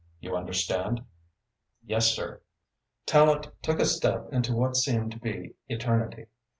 You 0.19 0.35
understand?" 0.35 1.05
"Yes, 1.85 2.07
sir!" 2.11 2.41
Tallente 3.05 3.51
took 3.61 3.79
a 3.79 3.85
step 3.85 4.29
into 4.33 4.55
what 4.55 4.75
seemed 4.75 5.11
to 5.11 5.19
be 5.19 5.53
Eternity. 5.69 6.25